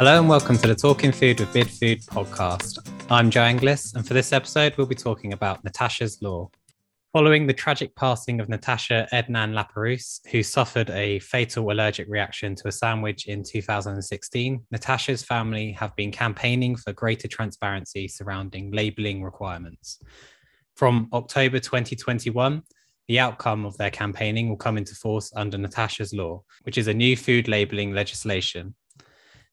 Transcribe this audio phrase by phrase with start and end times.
[0.00, 2.78] Hello and welcome to the Talking Food with Bidfood podcast.
[3.10, 6.48] I'm Joe Anglis, and for this episode, we'll be talking about Natasha's Law.
[7.12, 12.68] Following the tragic passing of Natasha Ednan Laperouse, who suffered a fatal allergic reaction to
[12.68, 19.98] a sandwich in 2016, Natasha's family have been campaigning for greater transparency surrounding labelling requirements.
[20.76, 22.62] From October 2021,
[23.08, 26.94] the outcome of their campaigning will come into force under Natasha's Law, which is a
[26.94, 28.74] new food labelling legislation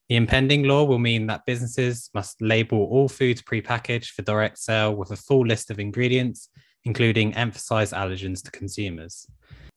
[0.08, 4.94] the impending law will mean that businesses must label all foods prepackaged for direct sale
[4.94, 6.48] with a full list of ingredients,
[6.84, 9.26] including emphasized allergens to consumers.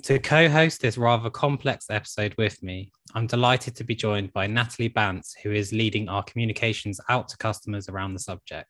[0.03, 4.47] To co host this rather complex episode with me, I'm delighted to be joined by
[4.47, 8.69] Natalie Bantz, who is leading our communications out to customers around the subject.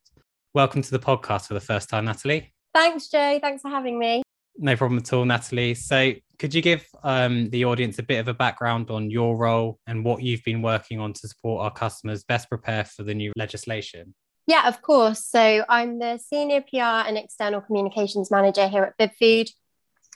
[0.55, 2.53] Welcome to the podcast for the first time, Natalie.
[2.73, 3.37] Thanks, Joe.
[3.39, 4.23] Thanks for having me.
[4.57, 5.75] No problem at all, Natalie.
[5.75, 9.77] So, could you give um, the audience a bit of a background on your role
[9.85, 13.31] and what you've been working on to support our customers best prepare for the new
[13.35, 14.15] legislation?
[14.47, 15.23] Yeah, of course.
[15.23, 19.51] So, I'm the Senior PR and External Communications Manager here at Bidfood.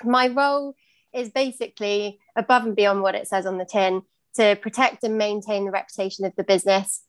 [0.03, 0.73] My role
[1.13, 4.01] is basically above and beyond what it says on the tin
[4.37, 7.03] to protect and maintain the reputation of the business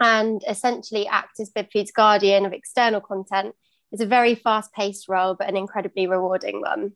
[0.00, 3.54] and essentially act as Bidfood's guardian of external content
[3.90, 6.92] it's a very fast paced role, but an incredibly rewarding one.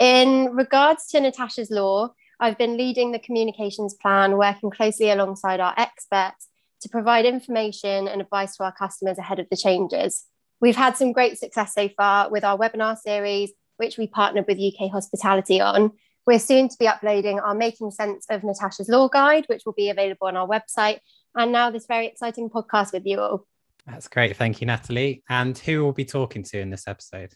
[0.00, 5.74] In regards to Natasha's Law, I've been leading the communications plan, working closely alongside our
[5.76, 6.48] experts
[6.80, 10.24] to provide information and advice to our customers ahead of the changes.
[10.58, 14.58] We've had some great success so far with our webinar series, which we partnered with
[14.58, 15.92] UK Hospitality on.
[16.26, 19.90] We're soon to be uploading our Making Sense of Natasha's Law Guide, which will be
[19.90, 21.00] available on our website.
[21.34, 23.46] And now this very exciting podcast with you all.
[23.86, 24.34] That's great.
[24.34, 25.22] Thank you, Natalie.
[25.28, 27.34] And who will be talking to in this episode?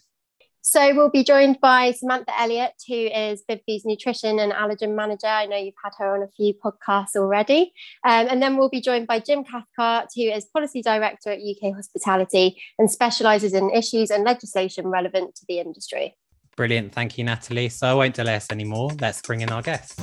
[0.67, 5.27] So we'll be joined by Samantha Elliott, who is Bidfood's nutrition and allergen manager.
[5.27, 7.71] I know you've had her on a few podcasts already.
[8.03, 11.75] Um, and then we'll be joined by Jim Cathcart, who is policy director at UK
[11.75, 16.17] Hospitality and specialises in issues and legislation relevant to the industry.
[16.57, 16.93] Brilliant.
[16.93, 17.69] Thank you, Natalie.
[17.69, 18.89] So I won't delay us anymore.
[18.99, 19.95] Let's bring in our guests.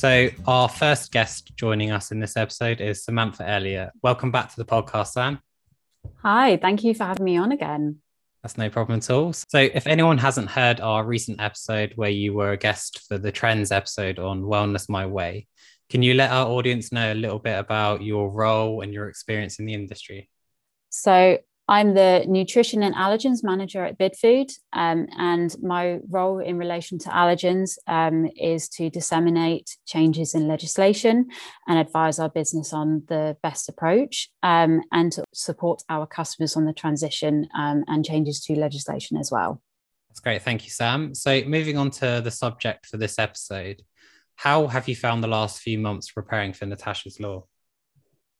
[0.00, 3.90] So, our first guest joining us in this episode is Samantha Elliott.
[4.02, 5.40] Welcome back to the podcast, Sam.
[6.22, 7.98] Hi, thank you for having me on again.
[8.42, 9.34] That's no problem at all.
[9.34, 13.30] So, if anyone hasn't heard our recent episode where you were a guest for the
[13.30, 15.46] Trends episode on Wellness My Way,
[15.90, 19.58] can you let our audience know a little bit about your role and your experience
[19.58, 20.30] in the industry?
[20.88, 21.36] So,
[21.70, 27.08] I'm the nutrition and allergens manager at BidFood, um, and my role in relation to
[27.10, 31.28] allergens um, is to disseminate changes in legislation
[31.68, 36.64] and advise our business on the best approach um, and to support our customers on
[36.64, 39.62] the transition um, and changes to legislation as well.
[40.08, 40.42] That's great.
[40.42, 41.14] Thank you, Sam.
[41.14, 43.82] So, moving on to the subject for this episode,
[44.34, 47.44] how have you found the last few months preparing for Natasha's Law?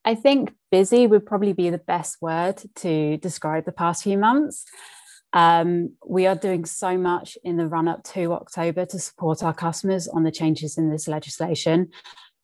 [0.04, 4.64] I think busy would probably be the best word to describe the past few months.
[5.32, 9.54] Um, we are doing so much in the run up to October to support our
[9.54, 11.90] customers on the changes in this legislation.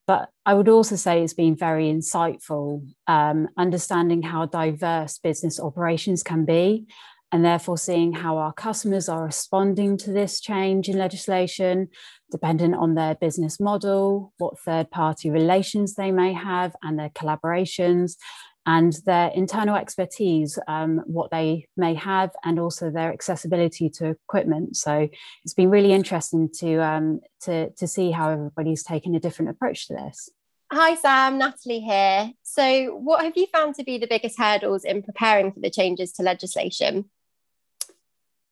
[0.07, 6.23] But I would also say it's been very insightful, um, understanding how diverse business operations
[6.23, 6.87] can be
[7.33, 11.89] and therefore seeing how our customers are responding to this change in legislation,
[12.31, 18.17] dependent on their business model, what third party relations they may have, and their collaborations,
[18.65, 24.77] and their internal expertise, um, what they may have, and also their accessibility to equipment.
[24.77, 25.09] So
[25.45, 29.87] it's been really interesting to, um, to, to see how everybody's taken a different approach
[29.89, 30.31] to this.
[30.73, 32.33] Hi, Sam, Natalie here.
[32.43, 36.11] So, what have you found to be the biggest hurdles in preparing for the changes
[36.15, 37.05] to legislation?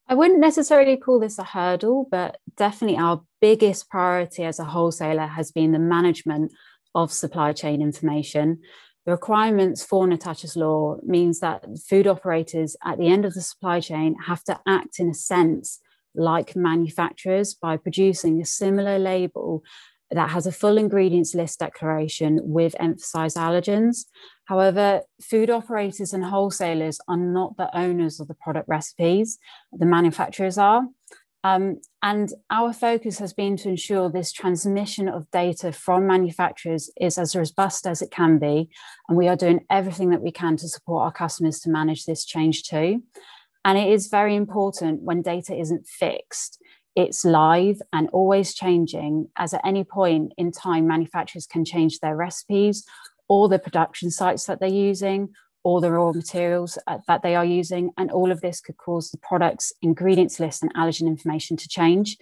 [0.06, 5.26] I wouldn't necessarily call this a hurdle, but definitely our biggest priority as a wholesaler
[5.26, 6.52] has been the management
[6.94, 8.60] of supply chain information.
[9.06, 13.80] The requirements for Natasha's law means that food operators at the end of the supply
[13.80, 15.80] chain have to act in a sense
[16.14, 19.62] like manufacturers by producing a similar label
[20.14, 24.06] that has a full ingredients list declaration with emphasized allergens.
[24.46, 29.38] However, food operators and wholesalers are not the owners of the product recipes,
[29.72, 30.84] the manufacturers are.
[31.42, 37.18] Um, and our focus has been to ensure this transmission of data from manufacturers is
[37.18, 38.70] as robust as it can be.
[39.08, 42.24] And we are doing everything that we can to support our customers to manage this
[42.24, 43.02] change too.
[43.62, 46.58] And it is very important when data isn't fixed
[46.96, 52.16] it's live and always changing, as at any point in time, manufacturers can change their
[52.16, 52.84] recipes
[53.28, 55.30] or the production sites that they're using,
[55.62, 57.90] all the raw materials uh, that they are using.
[57.96, 62.16] And all of this could cause the product's ingredients list and allergen information to change.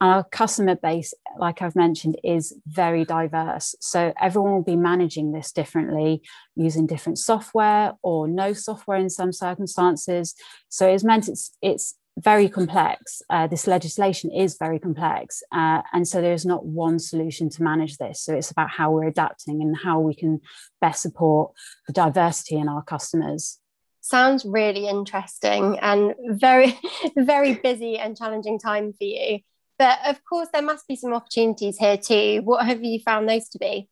[0.00, 3.74] Our customer base, like I've mentioned, is very diverse.
[3.80, 6.22] So everyone will be managing this differently
[6.56, 10.34] using different software or no software in some circumstances.
[10.68, 13.22] So it's meant it's it's very complex.
[13.28, 15.42] Uh, this legislation is very complex.
[15.52, 18.22] Uh, and so there's not one solution to manage this.
[18.22, 20.40] So it's about how we're adapting and how we can
[20.80, 21.52] best support
[21.86, 23.58] the diversity in our customers.
[24.00, 26.78] Sounds really interesting and very,
[27.16, 29.40] very busy and challenging time for you.
[29.78, 32.42] But of course, there must be some opportunities here too.
[32.44, 33.88] What have you found those to be?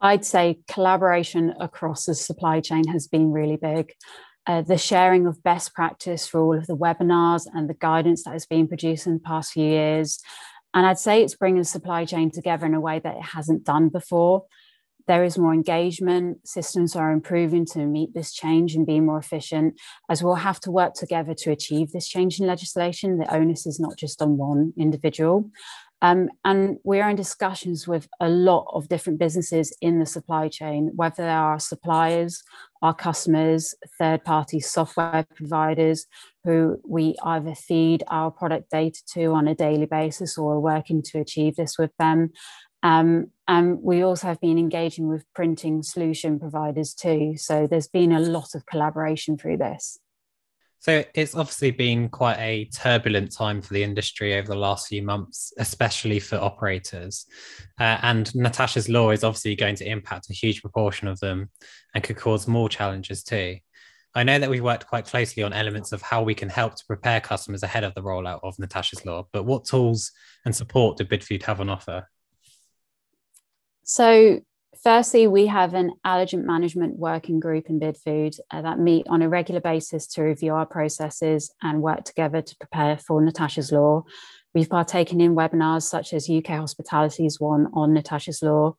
[0.00, 3.92] I'd say collaboration across the supply chain has been really big.
[4.46, 8.30] Uh, the sharing of best practice for all of the webinars and the guidance that
[8.30, 10.20] has been produced in the past few years.
[10.72, 13.64] And I'd say it's bringing the supply chain together in a way that it hasn't
[13.64, 14.44] done before.
[15.08, 19.80] There is more engagement, systems are improving to meet this change and be more efficient,
[20.08, 23.18] as we'll have to work together to achieve this change in legislation.
[23.18, 25.50] The onus is not just on one individual.
[26.02, 30.48] Um, and we are in discussions with a lot of different businesses in the supply
[30.48, 32.42] chain, whether they are suppliers,
[32.82, 36.06] our customers, third party software providers
[36.44, 41.02] who we either feed our product data to on a daily basis or are working
[41.02, 42.30] to achieve this with them.
[42.82, 47.36] Um, and we also have been engaging with printing solution providers too.
[47.36, 49.98] So there's been a lot of collaboration through this.
[50.86, 55.02] So it's obviously been quite a turbulent time for the industry over the last few
[55.02, 57.26] months, especially for operators.
[57.80, 61.50] Uh, and Natasha's law is obviously going to impact a huge proportion of them
[61.92, 63.56] and could cause more challenges too.
[64.14, 66.86] I know that we've worked quite closely on elements of how we can help to
[66.86, 70.12] prepare customers ahead of the rollout of Natasha's law, but what tools
[70.44, 72.08] and support do Bidfood have on offer?
[73.82, 74.40] So,
[74.86, 79.28] Firstly, we have an allergen management working group in Bidfood uh, that meet on a
[79.28, 84.04] regular basis to review our processes and work together to prepare for Natasha's Law.
[84.54, 88.76] We've partaken in webinars such as UK Hospitality's one on Natasha's Law.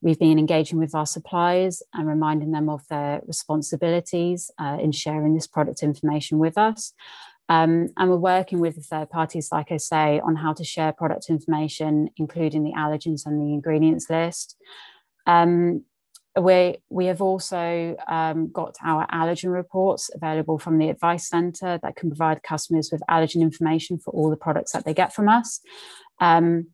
[0.00, 5.34] We've been engaging with our suppliers and reminding them of their responsibilities uh, in sharing
[5.34, 6.94] this product information with us.
[7.50, 11.28] Um, and we're working with third parties, like I say, on how to share product
[11.28, 14.56] information, including the allergens and the ingredients list.
[15.30, 15.84] Um,
[16.40, 21.96] we, we have also um, got our allergen reports available from the Advice Centre that
[21.96, 25.60] can provide customers with allergen information for all the products that they get from us.
[26.20, 26.68] Um,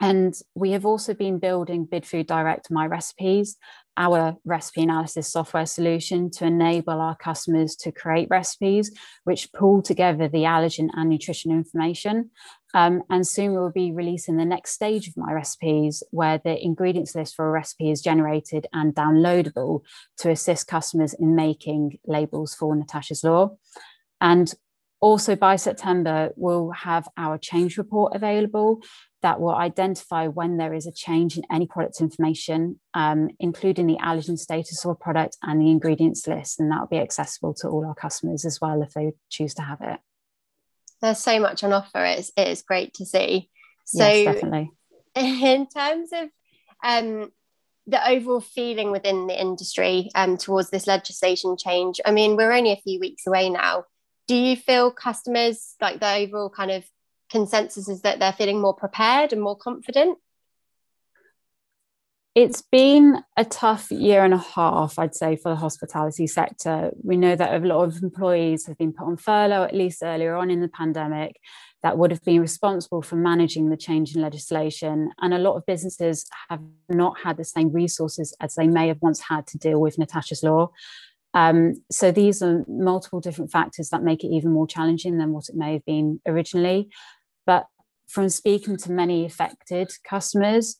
[0.00, 3.56] and we have also been building Bidfood Direct My Recipes,
[3.96, 8.92] our recipe analysis software solution to enable our customers to create recipes
[9.24, 12.30] which pull together the allergen and nutrition information.
[12.74, 16.62] Um, and soon we will be releasing the next stage of my recipes, where the
[16.64, 19.82] ingredients list for a recipe is generated and downloadable
[20.18, 23.56] to assist customers in making labels for Natasha's Law.
[24.20, 24.52] And
[25.00, 28.82] also by September, we'll have our change report available
[29.22, 33.96] that will identify when there is a change in any product information, um, including the
[33.96, 36.60] allergen status of a product and the ingredients list.
[36.60, 39.62] And that will be accessible to all our customers as well if they choose to
[39.62, 39.98] have it
[41.00, 42.04] there's so much on offer.
[42.04, 43.50] It's, it is great to see.
[43.84, 44.70] So, yes, definitely.
[45.14, 46.28] In terms of
[46.84, 47.32] um,
[47.86, 52.72] the overall feeling within the industry um, towards this legislation change, I mean, we're only
[52.72, 53.84] a few weeks away now.
[54.26, 56.84] Do you feel customers, like the overall kind of
[57.30, 60.18] consensus is that they're feeling more prepared and more confident?
[62.34, 66.92] It's been a tough year and a half, I'd say, for the hospitality sector.
[67.02, 70.36] We know that a lot of employees have been put on furlough, at least earlier
[70.36, 71.40] on in the pandemic,
[71.82, 75.10] that would have been responsible for managing the change in legislation.
[75.20, 79.02] And a lot of businesses have not had the same resources as they may have
[79.02, 80.70] once had to deal with Natasha's law.
[81.34, 85.48] Um, so these are multiple different factors that make it even more challenging than what
[85.48, 86.88] it may have been originally.
[87.48, 87.64] But
[88.08, 90.76] from speaking to many affected customers,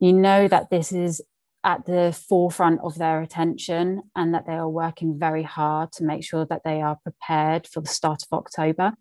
[0.00, 1.22] you know that this is
[1.62, 6.24] at the forefront of their attention and that they are working very hard to make
[6.24, 8.94] sure that they are prepared for the start of October.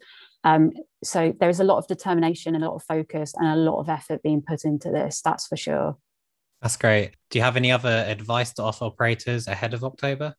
[0.44, 3.80] Um, so there is a lot of determination, a lot of focus, and a lot
[3.80, 5.98] of effort being put into this, that's for sure.
[6.62, 7.16] That's great.
[7.32, 10.36] Do you have any other advice to offer operators ahead of October?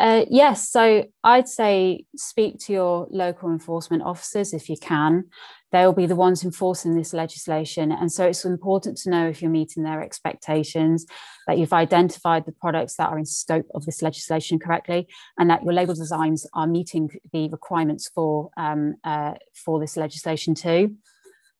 [0.00, 5.24] Uh, yes, so I'd say speak to your local enforcement officers if you can.
[5.72, 7.92] They'll be the ones enforcing this legislation.
[7.92, 11.06] And so it's important to know if you're meeting their expectations,
[11.46, 15.08] that you've identified the products that are in scope of this legislation correctly,
[15.38, 20.54] and that your label designs are meeting the requirements for, um, uh, for this legislation
[20.54, 20.96] too.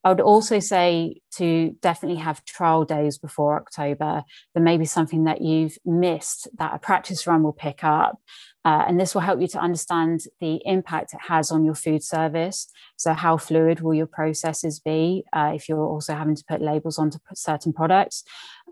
[0.02, 4.24] I would also say to definitely have trial days before October.
[4.54, 8.18] There may be something that you've missed that a practice run will pick up.
[8.62, 12.02] Uh, and this will help you to understand the impact it has on your food
[12.02, 12.68] service.
[12.96, 16.98] So, how fluid will your processes be uh, if you're also having to put labels
[16.98, 18.22] onto certain products?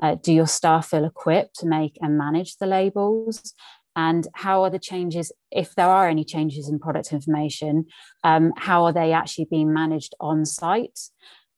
[0.03, 3.55] Uh, do your staff feel equipped to make and manage the labels?
[3.99, 7.85] And how are the changes if there are any changes in product information
[8.23, 11.01] um, how are they actually being managed on site?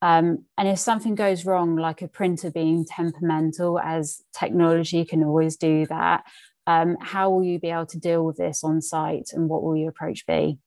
[0.03, 5.59] Um, and if something goes wrong like a printer being temperamental as technology can always
[5.59, 6.25] do that
[6.67, 9.77] um, how will you be able to deal with this on site and what will
[9.77, 10.59] your approach be?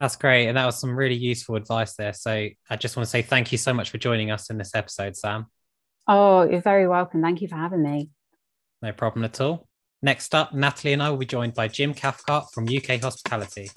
[0.00, 2.12] That's great and that was some really useful advice there.
[2.12, 4.74] So i just want to say thank you so much for joining us in this
[4.74, 5.46] episode sam.
[6.06, 7.22] Oh you're very welcome.
[7.22, 8.10] Thank you for having me.
[8.82, 9.69] No problem at all
[10.02, 13.70] Next up, Natalie and I will be joined by Jim Cathcart from UK Hospitality.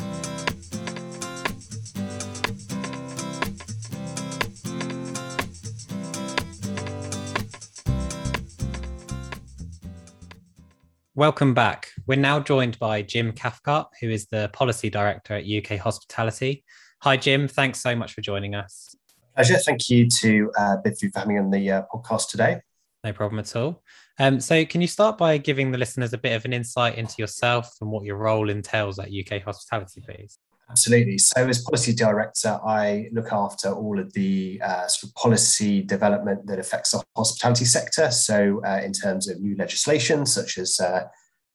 [11.13, 11.89] Welcome back.
[12.07, 16.63] We're now joined by Jim Cathcart, who is the Policy Director at UK Hospitality.
[17.01, 17.49] Hi, Jim.
[17.49, 18.95] Thanks so much for joining us.
[19.35, 19.57] Pleasure.
[19.57, 22.61] Thank you to uh, Bidfood for having me on the uh, podcast today.
[23.03, 23.83] No problem at all.
[24.20, 27.15] Um, so, can you start by giving the listeners a bit of an insight into
[27.17, 30.38] yourself and what your role entails at UK Hospitality, please?
[30.70, 31.17] Absolutely.
[31.17, 36.46] So, as policy director, I look after all of the uh, sort of policy development
[36.48, 38.12] that affects the hospitality sector.
[38.12, 41.05] So, uh, in terms of new legislation, such as uh,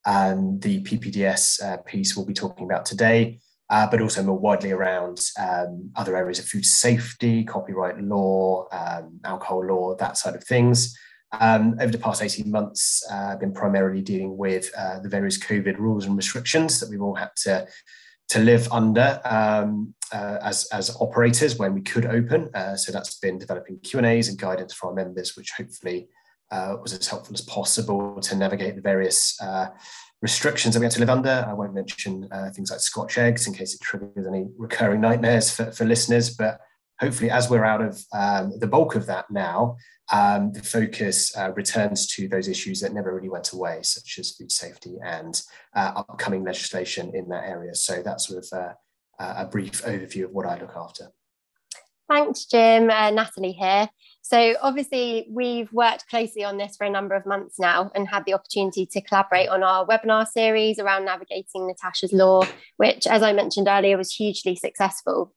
[0.05, 4.73] um, the PPDS uh, piece we'll be talking about today, uh, but also more widely
[4.73, 10.45] around um, other areas of food safety, copyright law, um, alcohol law, that side of
[10.45, 10.97] things.
[11.32, 15.38] Um, over the past 18 months, uh, I've been primarily dealing with uh, the various
[15.38, 17.66] COVID rules and restrictions that we've all had to,
[18.30, 22.49] to live under um, uh, as, as operators when we could open.
[22.54, 26.08] Uh, so that's been developing Q&As and guidance for our members, which hopefully
[26.50, 29.66] uh, was as helpful as possible to navigate the various uh,
[30.23, 31.44] restrictions that we had to live under.
[31.47, 35.70] I won't mention things like Scotch eggs in case it triggers any recurring nightmares for,
[35.73, 36.58] for listeners, but
[37.00, 39.76] hopefully as we're out of um, the bulk of that now,
[40.12, 44.33] um, the focus uh, returns to those issues that never really went away, such as
[44.33, 45.43] food safety and
[45.76, 47.75] uh, upcoming legislation in that area.
[47.75, 48.73] So that's sort of uh,
[49.19, 51.09] a brief overview of what I look after.
[52.09, 52.90] Thanks, Jim.
[52.90, 53.90] Uh, Natalie here.
[54.23, 58.25] So, obviously, we've worked closely on this for a number of months now and had
[58.25, 62.45] the opportunity to collaborate on our webinar series around navigating Natasha's law,
[62.76, 65.35] which, as I mentioned earlier, was hugely successful.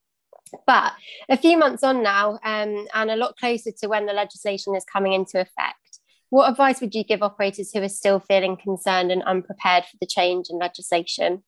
[0.65, 0.93] But
[1.29, 4.85] a few months on now, um, and a lot closer to when the legislation is
[4.85, 9.21] coming into effect, what advice would you give operators who are still feeling concerned and
[9.23, 11.43] unprepared for the change in legislation?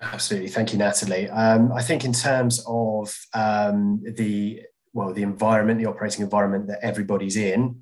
[0.00, 1.30] Absolutely, thank you, Natalie.
[1.30, 4.62] Um, I think in terms of um, the
[4.92, 7.80] well, the environment, the operating environment that everybody's in,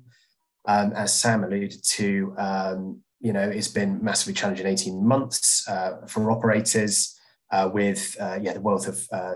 [0.65, 6.05] um, as Sam alluded to, um, you know, it's been massively challenging 18 months uh,
[6.07, 7.19] for operators
[7.51, 9.33] uh, with uh, yeah the wealth of uh,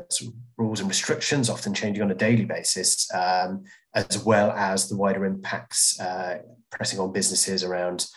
[0.57, 5.25] rules and restrictions, often changing on a daily basis, um, as well as the wider
[5.25, 6.39] impacts uh,
[6.72, 8.07] pressing on businesses around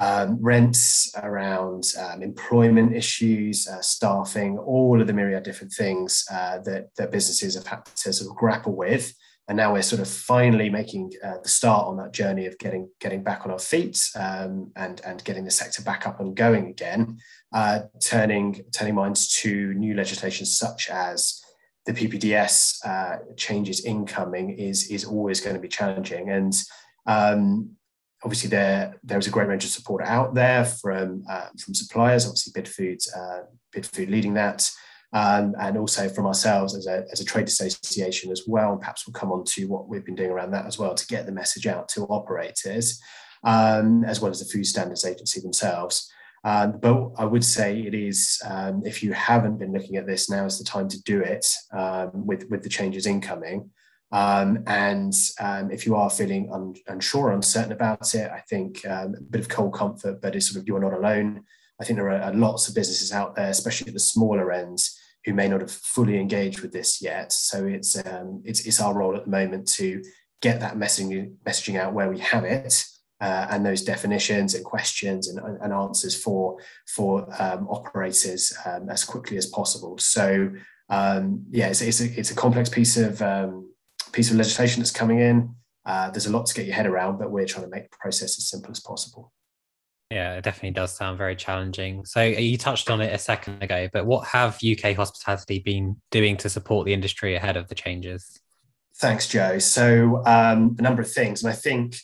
[0.00, 6.58] um, rents, around um, employment issues, uh, staffing, all of the myriad different things uh,
[6.60, 9.12] that that businesses have had to sort of grapple with.
[9.48, 13.22] And now we're sort of finally making the start on that journey of getting getting
[13.22, 17.18] back on our feet um, and and getting the sector back up and going again,
[17.56, 21.40] uh, turning turning minds to new legislation such as
[21.86, 26.54] the PPDS uh, changes incoming is is always going to be challenging and.
[27.06, 27.76] Um,
[28.24, 32.26] obviously, there there is a great range of support out there from uh, from suppliers.
[32.26, 33.42] Obviously, Bidfood uh,
[33.74, 34.68] Bidfood leading that,
[35.12, 38.72] um, and also from ourselves as a, as a trade association as well.
[38.72, 41.06] And perhaps we'll come on to what we've been doing around that as well to
[41.06, 43.00] get the message out to operators,
[43.44, 46.10] um, as well as the Food Standards Agency themselves.
[46.46, 50.30] Um, but I would say it is, um, if you haven't been looking at this,
[50.30, 53.68] now is the time to do it um, with, with the changes incoming.
[54.12, 59.16] Um, and um, if you are feeling un- unsure, uncertain about it, I think um,
[59.18, 61.42] a bit of cold comfort, but it's sort of you're not alone.
[61.80, 65.34] I think there are lots of businesses out there, especially at the smaller ends, who
[65.34, 67.32] may not have fully engaged with this yet.
[67.32, 67.96] So it's
[68.44, 70.00] it's, it's our role at the moment to
[70.40, 72.84] get that messaging messaging out where we have it.
[73.18, 79.04] Uh, and those definitions and questions and, and answers for for um, operators um, as
[79.04, 79.96] quickly as possible.
[79.96, 80.50] So
[80.88, 83.70] um, yeah, it's, it's, a, it's a complex piece of um,
[84.12, 85.54] piece of legislation that's coming in.
[85.84, 87.96] Uh, there's a lot to get your head around, but we're trying to make the
[87.98, 89.32] process as simple as possible.
[90.10, 92.04] Yeah, it definitely does sound very challenging.
[92.04, 95.96] So uh, you touched on it a second ago, but what have UK hospitality been
[96.10, 98.40] doing to support the industry ahead of the changes?
[98.98, 99.58] Thanks, Joe.
[99.58, 101.98] So um, a number of things, and I think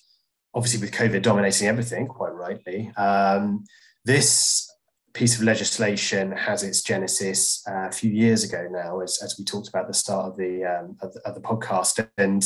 [0.55, 3.65] obviously with COVID dominating everything, quite rightly, um,
[4.05, 4.69] this
[5.15, 9.45] piece of legislation has its genesis uh, a few years ago now, as, as we
[9.45, 12.45] talked about at the start of the, um, of the, of the podcast, and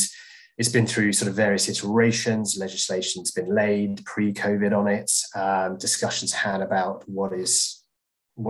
[0.59, 2.57] it's been through sort of various iterations.
[2.59, 5.11] Legislation's been laid pre-COVID on it.
[5.35, 7.85] Um, discussions had about what is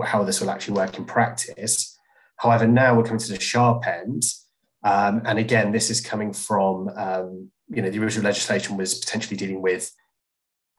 [0.05, 1.97] how this will actually work in practice.
[2.37, 4.23] However, now we're coming to the sharp end
[4.83, 9.37] um, and again, this is coming from, um, you know, the original legislation was potentially
[9.37, 9.91] dealing with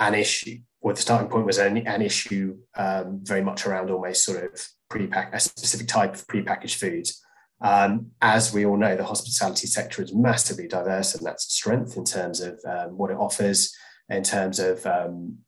[0.00, 4.24] an issue, or the starting point was an, an issue um, very much around almost
[4.24, 7.22] sort of pre-pack, a specific type of pre-packaged foods.
[7.60, 11.96] Um, as we all know, the hospitality sector is massively diverse, and that's a strength
[11.96, 13.74] in terms of um, what it offers,
[14.08, 15.38] in terms of um,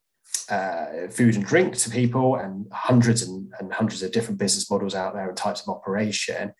[0.49, 4.93] uh, food and drink to people, and hundreds and, and hundreds of different business models
[4.93, 6.53] out there and types of operation.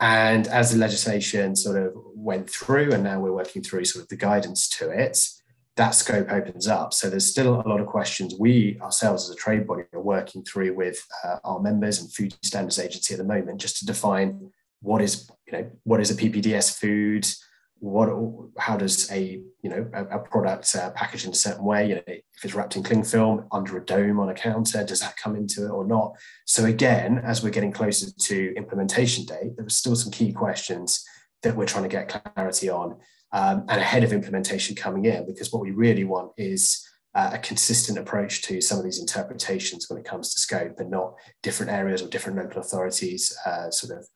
[0.00, 4.08] And as the legislation sort of went through, and now we're working through sort of
[4.08, 5.26] the guidance to it,
[5.76, 6.92] that scope opens up.
[6.92, 10.42] So there's still a lot of questions we ourselves as a trade body are working
[10.42, 14.50] through with uh, our members and Food Standards Agency at the moment, just to define
[14.82, 17.26] what is you know what is a PPDS food,
[17.78, 18.08] what
[18.58, 21.94] how does a you know a, a product uh, packaged in a certain way you
[21.96, 25.16] know if it's wrapped in cling film under a dome on a counter does that
[25.16, 26.14] come into it or not?
[26.46, 31.04] So again as we're getting closer to implementation date there are still some key questions
[31.42, 32.96] that we're trying to get clarity on
[33.32, 36.82] um, and ahead of implementation coming in because what we really want is
[37.14, 40.90] uh, a consistent approach to some of these interpretations when it comes to scope and
[40.90, 44.06] not different areas or different local authorities uh, sort of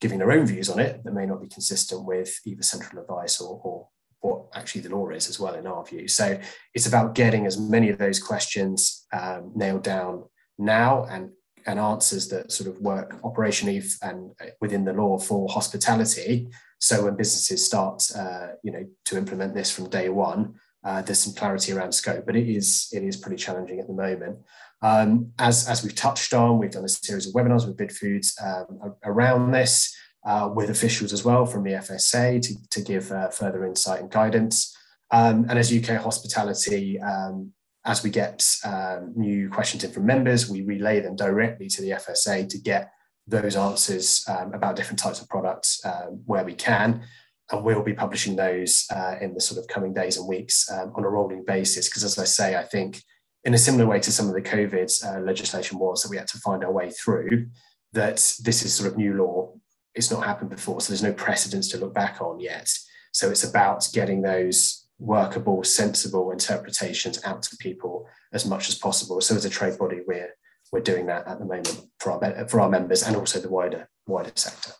[0.00, 3.40] giving their own views on it that may not be consistent with either central advice
[3.40, 3.88] or, or
[4.20, 6.08] what actually the law is as well in our view.
[6.08, 6.38] So
[6.74, 10.24] it's about getting as many of those questions um, nailed down
[10.58, 11.30] now and
[11.66, 16.48] and answers that sort of work operationally and within the law for hospitality.
[16.78, 21.18] So when businesses start, uh, you know, to implement this from day one, uh, there's
[21.18, 24.38] some clarity around scope, but it is it is pretty challenging at the moment.
[24.82, 28.94] Um, as, as we've touched on, we've done a series of webinars with BidFoods um,
[29.04, 29.94] around this,
[30.24, 34.10] uh, with officials as well from the FSA to, to give uh, further insight and
[34.10, 34.74] guidance.
[35.10, 37.52] Um, and as UK Hospitality, um,
[37.84, 41.90] as we get um, new questions in from members, we relay them directly to the
[41.90, 42.92] FSA to get
[43.26, 45.84] those answers um, about different types of products
[46.24, 47.02] where we can
[47.50, 50.92] and we'll be publishing those uh, in the sort of coming days and weeks um,
[50.94, 51.88] on a rolling basis.
[51.88, 53.02] Because as I say, I think
[53.44, 56.28] in a similar way to some of the COVID uh, legislation was that we had
[56.28, 57.48] to find our way through,
[57.92, 59.52] that this is sort of new law.
[59.94, 62.70] It's not happened before, so there's no precedence to look back on yet.
[63.12, 69.20] So it's about getting those workable, sensible interpretations out to people as much as possible.
[69.20, 70.34] So as a trade body, we're
[70.72, 73.88] we're doing that at the moment for our for our members and also the wider
[74.06, 74.72] wider sector.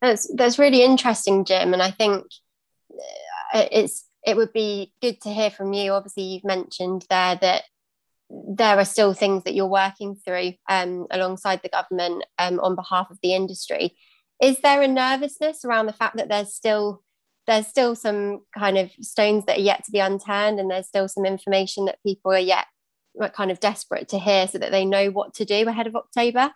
[0.00, 2.24] That's that's really interesting, Jim, and I think
[3.52, 5.92] uh, it's it would be good to hear from you.
[5.92, 7.64] Obviously, you've mentioned there that
[8.30, 13.10] there are still things that you're working through um, alongside the government um, on behalf
[13.10, 13.96] of the industry.
[14.40, 17.02] Is there a nervousness around the fact that there's still
[17.46, 21.08] there's still some kind of stones that are yet to be unturned, and there's still
[21.08, 22.66] some information that people are yet
[23.34, 26.52] kind of desperate to hear, so that they know what to do ahead of October?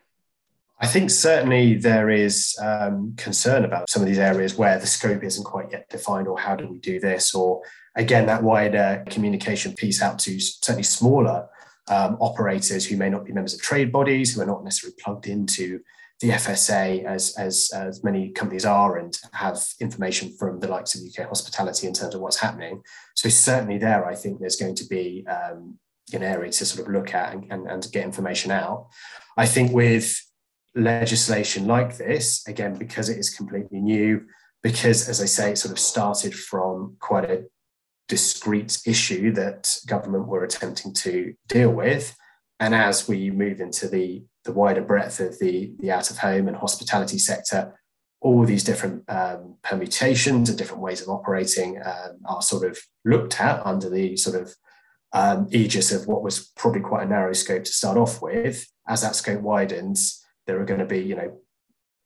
[0.81, 5.23] I think certainly there is um, concern about some of these areas where the scope
[5.23, 7.63] isn't quite yet defined, or how do we do this, or
[7.95, 11.49] again that wider communication piece out to certainly smaller
[11.89, 15.27] um, operators who may not be members of trade bodies, who are not necessarily plugged
[15.27, 15.81] into
[16.21, 21.03] the FSA as, as, as many companies are and have information from the likes of
[21.03, 22.83] UK hospitality in terms of what's happening.
[23.15, 25.79] So certainly there, I think there's going to be um,
[26.13, 28.89] an area to sort of look at and, and, and get information out.
[29.37, 30.19] I think with
[30.75, 34.27] legislation like this, again, because it is completely new,
[34.63, 37.45] because, as I say, it sort of started from quite a
[38.09, 42.17] discrete issue that government were attempting to deal with.
[42.61, 46.49] And as we move into the, the wider breadth of the, the out of home
[46.49, 47.79] and hospitality sector,
[48.21, 53.39] all these different um, permutations and different ways of operating um, are sort of looked
[53.41, 54.55] at under the sort of
[55.13, 58.67] um, aegis of what was probably quite a narrow scope to start off with.
[58.89, 61.39] As that scope widens, there are going to be, you know,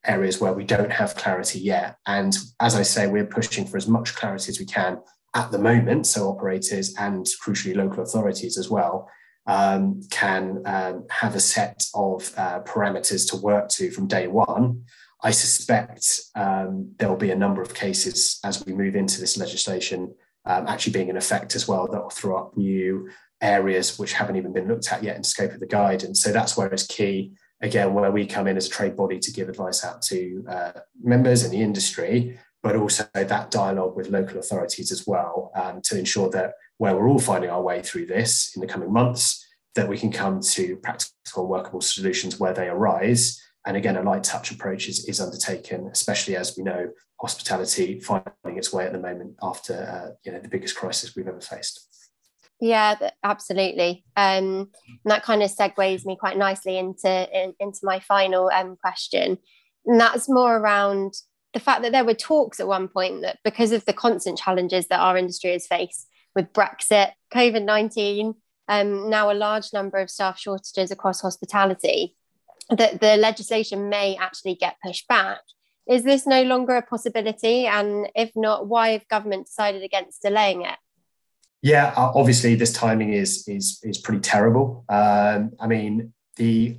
[0.07, 1.97] areas where we don't have clarity yet.
[2.07, 5.01] And as I say, we're pushing for as much clarity as we can
[5.35, 6.07] at the moment.
[6.07, 9.09] So operators and crucially local authorities as well
[9.47, 14.85] um, can um, have a set of uh, parameters to work to from day one.
[15.23, 20.15] I suspect um, there'll be a number of cases as we move into this legislation
[20.45, 24.37] um, actually being in effect as well that will throw up new areas which haven't
[24.37, 26.23] even been looked at yet in scope of the guidance.
[26.23, 29.33] So that's where it's key again, where we come in as a trade body to
[29.33, 34.39] give advice out to uh, members in the industry, but also that dialogue with local
[34.39, 38.53] authorities as well um, to ensure that where we're all finding our way through this
[38.55, 39.45] in the coming months,
[39.75, 43.41] that we can come to practical and workable solutions where they arise.
[43.67, 46.89] And again, a light touch approach is, is undertaken, especially as we know
[47.21, 51.29] hospitality finding its way at the moment after uh, you know the biggest crisis we've
[51.29, 51.88] ever faced.
[52.61, 54.05] Yeah, absolutely.
[54.17, 58.77] Um, and that kind of segues me quite nicely into in, into my final um,
[58.77, 59.39] question,
[59.87, 61.15] and that's more around
[61.55, 64.89] the fact that there were talks at one point that because of the constant challenges
[64.89, 68.35] that our industry has faced with Brexit, COVID nineteen,
[68.67, 72.17] um, now a large number of staff shortages across hospitality,
[72.71, 75.39] that the legislation may actually get pushed back.
[75.89, 77.67] Is this no longer a possibility?
[77.67, 80.77] And if not, why have government decided against delaying it?
[81.63, 84.85] Yeah, obviously this timing is is is pretty terrible.
[84.89, 86.79] Um, I mean, the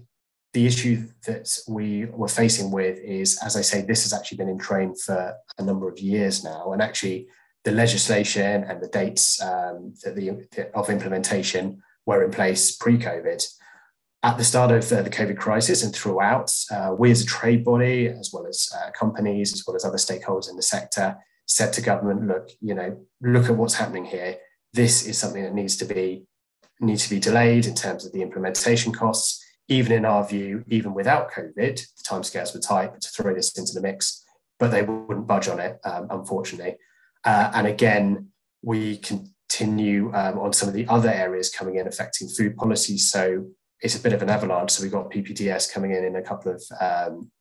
[0.54, 4.50] the issue that we were facing with is, as I say, this has actually been
[4.50, 7.28] in train for a number of years now, and actually
[7.66, 13.46] the legislation and the dates um, the, the, of implementation were in place pre-COVID.
[14.24, 17.64] At the start of uh, the COVID crisis and throughout, uh, we as a trade
[17.66, 21.74] body, as well as uh, companies, as well as other stakeholders in the sector, said
[21.74, 24.38] to government, "Look, you know, look at what's happening here
[24.74, 26.26] this is something that needs to be
[26.82, 29.44] needs to be delayed in terms of the implementation costs.
[29.68, 33.74] Even in our view, even without COVID, the timescales were tight to throw this into
[33.74, 34.26] the mix,
[34.58, 36.76] but they wouldn't budge on it, um, unfortunately.
[37.24, 38.30] Uh, and again,
[38.64, 42.98] we continue um, on some of the other areas coming in affecting food policy.
[42.98, 43.46] So
[43.82, 44.72] it's a bit of an avalanche.
[44.72, 47.32] So we've got PPDS coming in in a couple of um,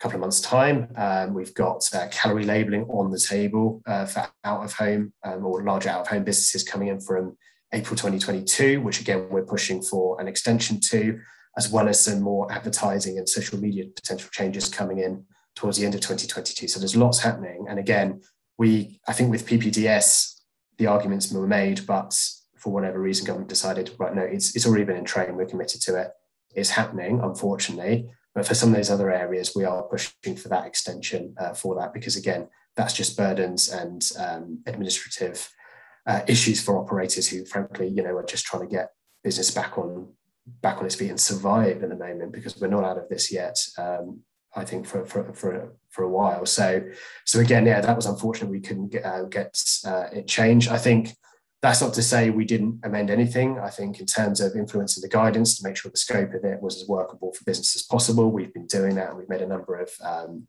[0.00, 0.88] couple of months' time.
[0.96, 5.44] Um, we've got uh, calorie labeling on the table uh, for out of home um,
[5.44, 7.36] or larger out of home businesses coming in from
[7.72, 11.18] April 2022, which again we're pushing for an extension to,
[11.56, 15.84] as well as some more advertising and social media potential changes coming in towards the
[15.84, 16.68] end of 2022.
[16.68, 17.66] So there's lots happening.
[17.68, 18.20] And again,
[18.58, 20.40] we I think with PPDS,
[20.78, 22.14] the arguments were made, but
[22.58, 25.80] for whatever reason, government decided, right, no, it's, it's already been in train, we're committed
[25.82, 26.08] to it.
[26.54, 28.08] It's happening, unfortunately.
[28.34, 31.76] But for some of those other areas, we are pushing for that extension uh, for
[31.76, 35.48] that because, again, that's just burdens and um, administrative
[36.06, 38.90] uh, issues for operators who, frankly, you know, are just trying to get
[39.22, 40.08] business back on
[40.60, 43.32] back on its feet and survive at the moment because we're not out of this
[43.32, 43.56] yet.
[43.78, 44.20] Um,
[44.54, 46.46] I think for for for for a while.
[46.46, 46.82] So
[47.24, 48.50] so again, yeah, that was unfortunate.
[48.50, 50.68] We couldn't get uh, get uh, it changed.
[50.68, 51.14] I think
[51.64, 53.58] that's not to say we didn't amend anything.
[53.58, 56.60] I think in terms of influencing the guidance to make sure the scope of it
[56.60, 59.46] was as workable for business as possible, we've been doing that and we've made a
[59.46, 60.46] number of um,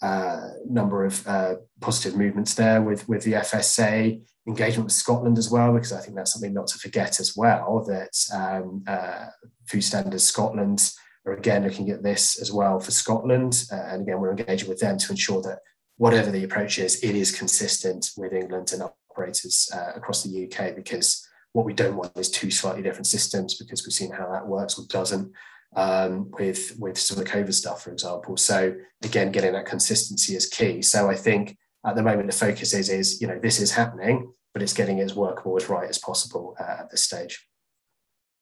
[0.00, 5.50] uh, number of uh, positive movements there with with the FSA engagement with Scotland as
[5.50, 9.26] well, because I think that's something not to forget as well that um, uh,
[9.66, 10.90] Food Standards Scotland
[11.26, 14.80] are again looking at this as well for Scotland, uh, and again we're engaging with
[14.80, 15.58] them to ensure that
[15.98, 18.84] whatever the approach is, it is consistent with England and
[19.14, 23.54] operators uh, across the UK because what we don't want is two slightly different systems
[23.54, 25.32] because we've seen how that works or doesn't
[25.76, 28.36] um, with with some of the COVID stuff, for example.
[28.36, 30.82] So again, getting that consistency is key.
[30.82, 34.32] So I think at the moment the focus is is you know this is happening,
[34.52, 37.46] but it's getting as workable as right as possible uh, at this stage.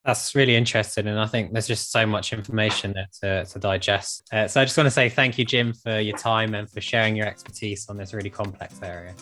[0.05, 4.29] That's really interesting, and I think there's just so much information there to, to digest.
[4.33, 6.81] Uh, so I just want to say thank you, Jim, for your time and for
[6.81, 9.15] sharing your expertise on this really complex area.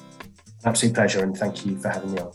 [0.64, 2.32] Absolute pleasure, and thank you for having me on.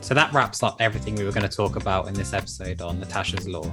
[0.00, 2.98] So that wraps up everything we were going to talk about in this episode on
[2.98, 3.70] Natasha's Law.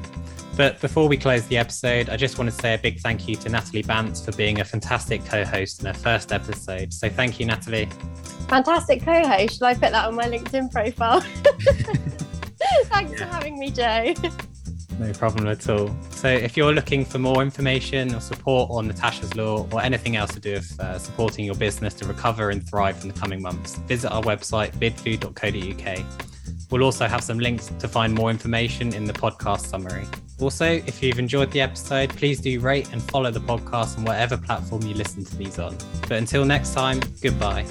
[0.57, 3.35] But before we close the episode, I just want to say a big thank you
[3.37, 6.93] to Natalie Bantz for being a fantastic co host in her first episode.
[6.93, 7.89] So thank you, Natalie.
[8.49, 9.59] Fantastic co host.
[9.59, 11.21] Shall I put that on my LinkedIn profile?
[12.85, 13.17] Thanks yeah.
[13.17, 14.13] for having me, Joe.
[14.99, 15.93] No problem at all.
[16.11, 20.33] So, if you're looking for more information or support on Natasha's Law or anything else
[20.33, 23.75] to do with uh, supporting your business to recover and thrive in the coming months,
[23.79, 26.05] visit our website, bidfood.co.uk.
[26.71, 30.05] We'll also have some links to find more information in the podcast summary.
[30.39, 34.37] Also, if you've enjoyed the episode, please do rate and follow the podcast on whatever
[34.37, 35.77] platform you listen to these on.
[36.01, 37.65] But until next time, goodbye.